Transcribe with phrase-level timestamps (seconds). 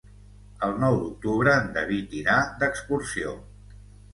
[0.67, 3.37] El nou d'octubre en David irà d'excursió.